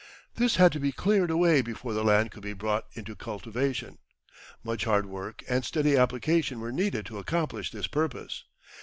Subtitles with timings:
[0.33, 3.99] This had to be cleared away before the land could be brought into cultivation.
[4.63, 8.45] Much hard work and steady application were needed to accomplish this purpose.